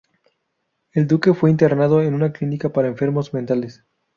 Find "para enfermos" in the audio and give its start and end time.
2.69-3.35